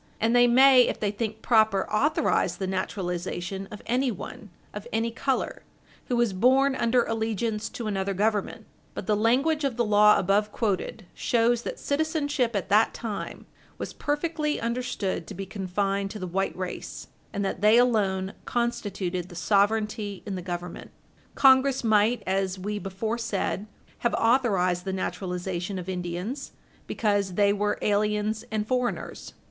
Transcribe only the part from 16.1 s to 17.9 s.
the white race; and that they